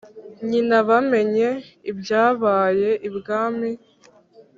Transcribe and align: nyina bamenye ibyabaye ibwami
nyina 0.49 0.77
bamenye 0.89 1.47
ibyabaye 1.91 2.89
ibwami 3.07 3.69